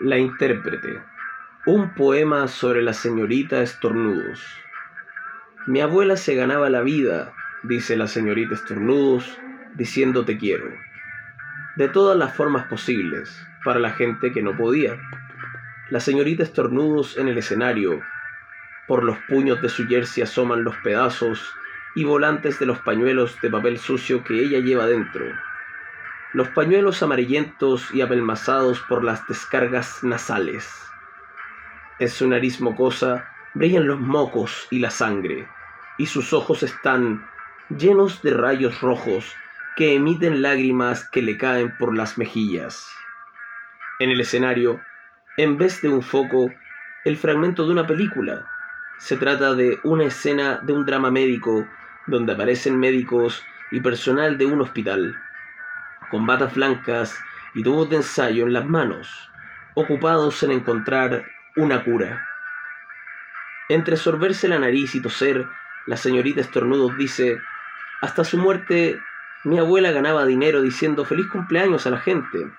La 0.00 0.19
intérprete. 0.19 1.00
Un 1.66 1.95
poema 1.95 2.49
sobre 2.49 2.83
la 2.83 2.92
señorita 2.92 3.62
Estornudos. 3.62 4.45
Mi 5.69 5.81
abuela 5.81 6.16
se 6.16 6.35
ganaba 6.35 6.69
la 6.69 6.81
vida, 6.81 7.33
dice 7.62 7.97
la 7.97 8.09
señorita 8.09 8.54
Estornudos, 8.54 9.38
diciendo 9.75 10.25
te 10.25 10.38
quiero. 10.38 10.69
De 11.76 11.88
todas 11.88 12.19
las 12.19 12.35
formas 12.35 12.66
posibles, 12.66 13.47
para 13.64 13.78
la 13.78 13.90
gente 13.90 14.33
que 14.33 14.42
no 14.42 14.57
podía. 14.57 14.99
La 15.88 16.00
señorita 16.00 16.42
Estornudos 16.42 17.16
en 17.16 17.28
el 17.28 17.38
escenario, 17.38 18.02
por 18.86 19.04
los 19.04 19.18
puños 19.28 19.62
de 19.62 19.68
su 19.68 19.86
jersey 19.86 20.22
asoman 20.22 20.64
los 20.64 20.76
pedazos 20.78 21.54
y 21.94 22.04
volantes 22.04 22.58
de 22.58 22.66
los 22.66 22.78
pañuelos 22.80 23.40
de 23.40 23.50
papel 23.50 23.78
sucio 23.78 24.24
que 24.24 24.40
ella 24.40 24.58
lleva 24.58 24.86
dentro. 24.86 25.24
Los 26.32 26.48
pañuelos 26.48 27.02
amarillentos 27.02 27.92
y 27.94 28.00
apelmazados 28.00 28.80
por 28.88 29.04
las 29.04 29.26
descargas 29.26 30.02
nasales. 30.02 30.68
En 31.98 32.08
su 32.08 32.26
nariz 32.26 32.60
mocosa 32.60 33.28
brillan 33.54 33.86
los 33.86 34.00
mocos 34.00 34.66
y 34.70 34.78
la 34.78 34.90
sangre, 34.90 35.46
y 35.98 36.06
sus 36.06 36.32
ojos 36.32 36.62
están 36.62 37.28
llenos 37.68 38.22
de 38.22 38.32
rayos 38.32 38.80
rojos 38.80 39.36
que 39.76 39.94
emiten 39.94 40.42
lágrimas 40.42 41.08
que 41.10 41.22
le 41.22 41.36
caen 41.36 41.76
por 41.78 41.96
las 41.96 42.18
mejillas. 42.18 42.86
En 43.98 44.10
el 44.10 44.20
escenario, 44.20 44.80
en 45.36 45.58
vez 45.58 45.80
de 45.82 45.88
un 45.88 46.02
foco, 46.02 46.50
el 47.04 47.16
fragmento 47.16 47.66
de 47.66 47.72
una 47.72 47.86
película, 47.86 48.46
se 48.99 49.16
trata 49.16 49.54
de 49.54 49.78
una 49.82 50.04
escena 50.04 50.61
de 50.62 50.72
un 50.72 50.87
drama 50.87 51.11
médico 51.11 51.66
donde 52.06 52.32
aparecen 52.32 52.78
médicos 52.78 53.44
y 53.70 53.80
personal 53.80 54.38
de 54.38 54.46
un 54.46 54.61
hospital, 54.61 55.16
con 56.11 56.26
batas 56.26 56.54
blancas 56.54 57.18
y 57.54 57.62
tubos 57.62 57.90
de 57.90 57.96
ensayo 57.96 58.46
en 58.46 58.52
las 58.52 58.66
manos, 58.66 59.30
ocupados 59.75 60.42
en 60.42 60.52
encontrar 60.52 61.25
una 61.56 61.84
cura. 61.84 62.28
Entre 63.68 63.96
sorberse 63.96 64.49
la 64.49 64.58
nariz 64.58 64.94
y 64.94 65.00
toser, 65.00 65.46
la 65.87 65.96
señorita 65.96 66.40
Estornudos 66.40 66.96
dice, 66.96 67.40
hasta 68.00 68.25
su 68.25 68.38
muerte 68.38 69.00
mi 69.44 69.58
abuela 69.58 69.90
ganaba 69.90 70.25
dinero 70.25 70.62
diciendo 70.62 71.04
feliz 71.04 71.26
cumpleaños 71.26 71.87
a 71.87 71.90
la 71.90 71.99
gente, 71.99 72.50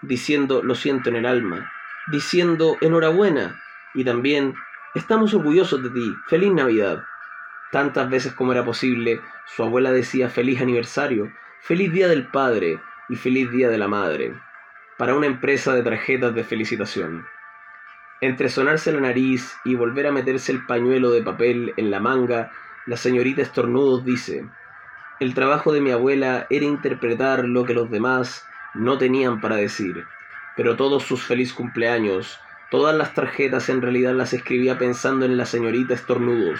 diciendo 0.00 0.62
lo 0.62 0.74
siento 0.74 1.10
en 1.10 1.16
el 1.16 1.26
alma, 1.26 1.70
diciendo 2.08 2.76
enhorabuena 2.80 3.62
y 3.94 4.04
también 4.04 4.54
Estamos 4.94 5.32
orgullosos 5.32 5.82
de 5.82 5.88
ti. 5.88 6.14
Feliz 6.26 6.52
Navidad. 6.52 7.02
Tantas 7.70 8.10
veces 8.10 8.34
como 8.34 8.52
era 8.52 8.62
posible, 8.62 9.22
su 9.46 9.62
abuela 9.62 9.90
decía 9.90 10.28
feliz 10.28 10.60
aniversario, 10.60 11.32
feliz 11.62 11.90
día 11.92 12.08
del 12.08 12.26
padre 12.26 12.78
y 13.08 13.16
feliz 13.16 13.50
día 13.50 13.70
de 13.70 13.78
la 13.78 13.88
madre, 13.88 14.34
para 14.98 15.14
una 15.14 15.26
empresa 15.26 15.72
de 15.72 15.82
tarjetas 15.82 16.34
de 16.34 16.44
felicitación. 16.44 17.24
Entre 18.20 18.50
sonarse 18.50 18.92
la 18.92 19.00
nariz 19.00 19.56
y 19.64 19.76
volver 19.76 20.08
a 20.08 20.12
meterse 20.12 20.52
el 20.52 20.66
pañuelo 20.66 21.10
de 21.10 21.22
papel 21.22 21.72
en 21.78 21.90
la 21.90 21.98
manga, 21.98 22.52
la 22.84 22.98
señorita 22.98 23.40
Estornudos 23.40 24.04
dice, 24.04 24.46
el 25.20 25.32
trabajo 25.32 25.72
de 25.72 25.80
mi 25.80 25.90
abuela 25.90 26.46
era 26.50 26.66
interpretar 26.66 27.46
lo 27.46 27.64
que 27.64 27.72
los 27.72 27.90
demás 27.90 28.46
no 28.74 28.98
tenían 28.98 29.40
para 29.40 29.56
decir, 29.56 30.04
pero 30.54 30.76
todos 30.76 31.04
sus 31.04 31.22
feliz 31.22 31.54
cumpleaños 31.54 32.38
Todas 32.72 32.96
las 32.96 33.12
tarjetas 33.12 33.68
en 33.68 33.82
realidad 33.82 34.14
las 34.14 34.32
escribía 34.32 34.78
pensando 34.78 35.26
en 35.26 35.36
la 35.36 35.44
señorita 35.44 35.92
Estornudos, 35.92 36.58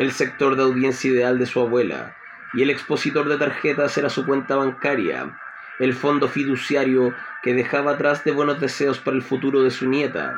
el 0.00 0.10
sector 0.10 0.56
de 0.56 0.64
audiencia 0.64 1.08
ideal 1.08 1.38
de 1.38 1.46
su 1.46 1.60
abuela, 1.60 2.16
y 2.52 2.64
el 2.64 2.70
expositor 2.70 3.28
de 3.28 3.38
tarjetas 3.38 3.96
era 3.96 4.08
su 4.08 4.26
cuenta 4.26 4.56
bancaria, 4.56 5.38
el 5.78 5.94
fondo 5.94 6.26
fiduciario 6.26 7.14
que 7.44 7.54
dejaba 7.54 7.92
atrás 7.92 8.24
de 8.24 8.32
buenos 8.32 8.58
deseos 8.58 8.98
para 8.98 9.16
el 9.16 9.22
futuro 9.22 9.62
de 9.62 9.70
su 9.70 9.88
nieta, 9.88 10.34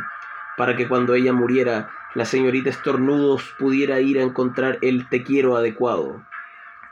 para 0.59 0.77
que 0.77 0.87
cuando 0.87 1.15
ella 1.15 1.33
muriera, 1.33 1.89
la 2.15 2.27
señorita 2.27 2.69
Estornudos 2.69 3.55
pudiera 3.59 4.01
ir 4.01 4.19
a 4.19 4.25
encontrar 4.25 4.77
el 4.83 5.09
te 5.09 5.23
quiero 5.23 5.57
adecuado, 5.57 6.23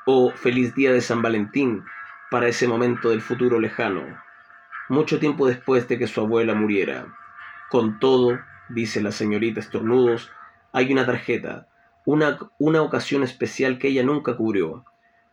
o 0.06 0.30
feliz 0.30 0.74
día 0.74 0.90
de 0.90 1.02
San 1.02 1.20
Valentín, 1.20 1.84
para 2.30 2.48
ese 2.48 2.66
momento 2.66 3.10
del 3.10 3.20
futuro 3.20 3.60
lejano, 3.60 4.06
mucho 4.88 5.18
tiempo 5.18 5.46
después 5.46 5.86
de 5.86 5.98
que 5.98 6.06
su 6.06 6.22
abuela 6.22 6.54
muriera. 6.54 7.08
Con 7.70 7.98
todo, 7.98 8.38
dice 8.68 9.02
la 9.02 9.12
señorita 9.12 9.60
Estornudos, 9.60 10.30
hay 10.72 10.92
una 10.92 11.06
tarjeta, 11.06 11.68
una, 12.04 12.38
una 12.58 12.82
ocasión 12.82 13.22
especial 13.22 13.78
que 13.78 13.88
ella 13.88 14.02
nunca 14.02 14.36
cubrió. 14.36 14.84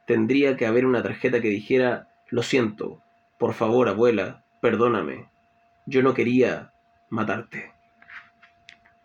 Tendría 0.06 0.58
que 0.58 0.66
haber 0.66 0.86
una 0.86 1.04
tarjeta 1.04 1.42
que 1.42 1.50
dijera, 1.50 2.10
lo 2.30 2.44
siento, 2.44 3.02
por 3.38 3.54
favor, 3.54 3.90
abuela, 3.90 4.44
perdóname. 4.62 5.30
Yo 5.86 6.04
no 6.04 6.14
quería 6.14 6.72
matarte. 7.10 7.72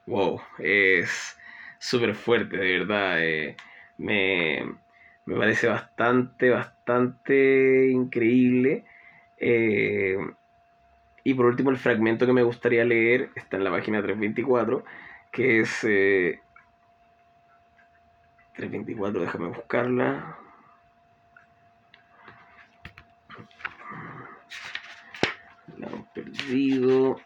Wow, 0.07 0.41
es 0.59 1.37
súper 1.79 2.15
fuerte, 2.15 2.57
de 2.57 2.79
verdad. 2.79 3.23
Eh, 3.25 3.57
me, 3.99 4.77
me 5.25 5.37
parece 5.37 5.67
bastante, 5.69 6.51
bastante 6.51 7.89
increíble. 7.91 8.85
Eh, 9.39 10.17
y 11.27 11.35
por 11.35 11.47
último, 11.47 11.71
el 11.71 11.77
fragmento 11.77 12.25
que 12.25 12.33
me 12.33 12.45
gustaría 12.45 12.85
leer 12.85 13.31
está 13.35 13.57
en 13.57 13.65
la 13.65 13.73
página 13.73 14.01
324, 14.01 14.85
que 15.33 15.59
es... 15.59 15.81
324, 18.55 19.19
eh, 19.19 19.25
déjame 19.25 19.49
buscarla. 19.49 20.39
La 25.79 25.89
hemos 25.89 26.07
perdido. 26.11 27.21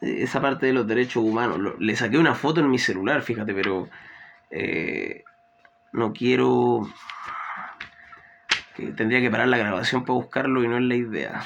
Esa 0.00 0.40
parte 0.40 0.66
de 0.66 0.72
los 0.72 0.88
derechos 0.88 1.22
humanos. 1.22 1.76
Le 1.78 1.94
saqué 1.94 2.18
una 2.18 2.34
foto 2.34 2.58
en 2.58 2.68
mi 2.68 2.80
celular, 2.80 3.22
fíjate, 3.22 3.54
pero 3.54 3.88
eh, 4.50 5.22
no 5.94 6.12
quiero... 6.12 6.88
tendría 8.96 9.20
que 9.20 9.30
parar 9.30 9.46
la 9.46 9.56
grabación 9.56 10.02
para 10.02 10.14
buscarlo 10.14 10.62
y 10.62 10.68
no 10.68 10.76
es 10.76 10.82
la 10.82 10.96
idea. 10.96 11.42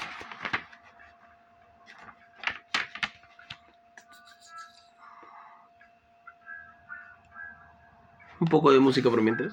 Un 8.40 8.48
poco 8.48 8.72
de 8.72 8.80
música 8.80 9.10
por 9.10 9.20
mientras. 9.20 9.52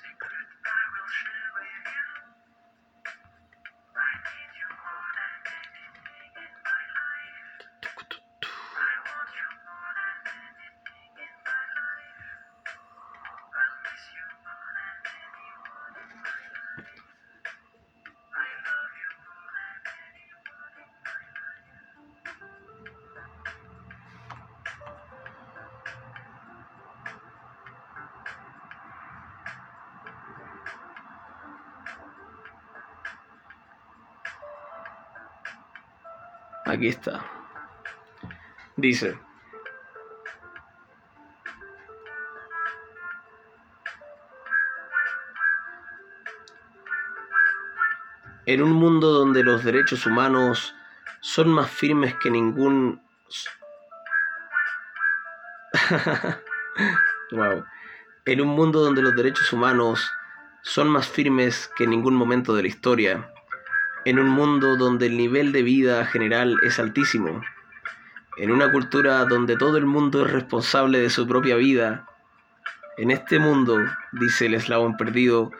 Aquí 36.71 36.87
está. 36.87 37.25
Dice. 38.77 39.19
En 48.45 48.63
un 48.63 48.71
mundo 48.71 49.11
donde 49.11 49.43
los 49.43 49.65
derechos 49.65 50.05
humanos 50.05 50.73
son 51.19 51.49
más 51.49 51.69
firmes 51.69 52.15
que 52.15 52.31
ningún... 52.31 53.01
wow. 57.31 57.65
En 58.23 58.39
un 58.39 58.47
mundo 58.47 58.79
donde 58.79 59.01
los 59.01 59.13
derechos 59.13 59.51
humanos 59.51 60.09
son 60.61 60.87
más 60.87 61.05
firmes 61.05 61.69
que 61.75 61.83
en 61.83 61.89
ningún 61.89 62.15
momento 62.15 62.53
de 62.55 62.61
la 62.61 62.69
historia, 62.69 63.29
en 64.05 64.19
un 64.19 64.29
mundo 64.29 64.77
donde 64.77 65.07
el 65.07 65.17
nivel 65.17 65.51
de 65.51 65.63
vida 65.63 66.05
general 66.05 66.57
es 66.63 66.79
altísimo, 66.79 67.41
en 68.37 68.51
una 68.51 68.71
cultura 68.71 69.25
donde 69.25 69.57
todo 69.57 69.77
el 69.77 69.85
mundo 69.85 70.25
es 70.25 70.31
responsable 70.31 70.99
de 70.99 71.09
su 71.09 71.27
propia 71.27 71.55
vida, 71.55 72.07
en 72.97 73.09
este 73.09 73.39
mundo, 73.39 73.79
dice 74.11 74.47
el 74.47 74.53
eslabón 74.53 74.97
perdido, 74.97 75.51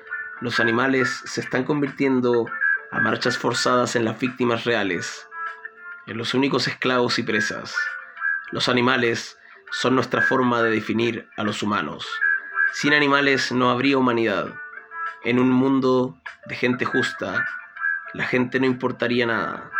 los 0.41 0.59
animales 0.59 1.23
se 1.25 1.41
están 1.41 1.63
convirtiendo 1.63 2.45
a 2.91 2.99
marchas 2.99 3.37
forzadas 3.37 3.95
en 3.95 4.03
las 4.05 4.19
víctimas 4.19 4.65
reales, 4.65 5.27
en 6.07 6.17
los 6.17 6.33
únicos 6.33 6.67
esclavos 6.67 7.17
y 7.19 7.23
presas. 7.23 7.75
Los 8.51 8.67
animales 8.67 9.39
son 9.71 9.95
nuestra 9.95 10.21
forma 10.21 10.61
de 10.61 10.71
definir 10.71 11.29
a 11.37 11.43
los 11.43 11.63
humanos. 11.63 12.05
Sin 12.73 12.93
animales 12.93 13.51
no 13.51 13.71
habría 13.71 13.97
humanidad. 13.97 14.53
En 15.23 15.39
un 15.39 15.49
mundo 15.49 16.21
de 16.47 16.55
gente 16.55 16.83
justa, 16.83 17.45
la 18.13 18.25
gente 18.25 18.59
no 18.59 18.65
importaría 18.65 19.25
nada. 19.25 19.71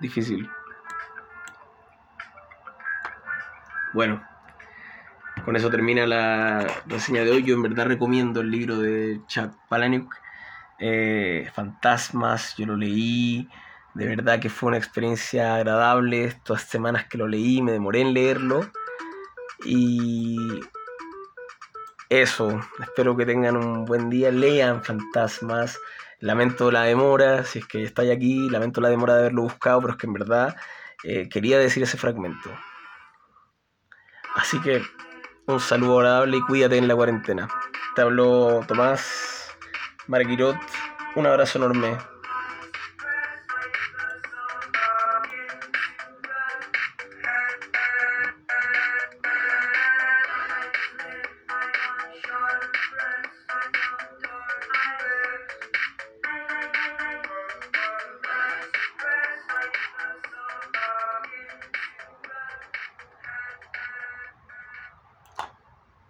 Difícil. 0.00 0.50
Bueno, 3.94 4.22
con 5.44 5.56
eso 5.56 5.70
termina 5.70 6.06
la 6.06 6.66
reseña 6.86 7.22
de 7.22 7.30
hoy. 7.30 7.42
Yo 7.42 7.54
en 7.54 7.62
verdad 7.62 7.86
recomiendo 7.86 8.40
el 8.40 8.50
libro 8.50 8.78
de 8.78 9.20
Chuck 9.28 9.54
Palahniuk, 9.68 10.14
eh, 10.78 11.50
Fantasmas. 11.54 12.56
Yo 12.56 12.66
lo 12.66 12.76
leí. 12.76 13.48
De 13.94 14.06
verdad 14.06 14.40
que 14.40 14.50
fue 14.50 14.68
una 14.68 14.78
experiencia 14.78 15.54
agradable. 15.54 16.24
Estas 16.24 16.62
semanas 16.62 17.06
que 17.06 17.18
lo 17.18 17.28
leí, 17.28 17.62
me 17.62 17.72
demoré 17.72 18.00
en 18.00 18.12
leerlo. 18.12 18.70
Y 19.64 20.36
eso, 22.22 22.60
espero 22.80 23.16
que 23.16 23.26
tengan 23.26 23.56
un 23.56 23.84
buen 23.84 24.10
día, 24.10 24.30
lean 24.30 24.82
fantasmas. 24.82 25.78
Lamento 26.20 26.70
la 26.70 26.82
demora, 26.82 27.44
si 27.44 27.58
es 27.58 27.66
que 27.66 27.82
estáis 27.82 28.10
aquí, 28.10 28.48
lamento 28.48 28.80
la 28.80 28.88
demora 28.88 29.14
de 29.14 29.20
haberlo 29.20 29.42
buscado, 29.42 29.80
pero 29.80 29.92
es 29.92 29.98
que 29.98 30.06
en 30.06 30.12
verdad 30.12 30.56
eh, 31.02 31.28
quería 31.28 31.58
decir 31.58 31.82
ese 31.82 31.98
fragmento. 31.98 32.50
Así 34.34 34.60
que 34.60 34.82
un 35.46 35.60
saludo 35.60 36.00
agradable 36.00 36.38
y 36.38 36.42
cuídate 36.42 36.78
en 36.78 36.88
la 36.88 36.96
cuarentena. 36.96 37.48
Te 37.94 38.02
habló 38.02 38.64
Tomás 38.66 39.54
Marquirot, 40.06 40.56
un 41.16 41.26
abrazo 41.26 41.58
enorme. 41.58 42.13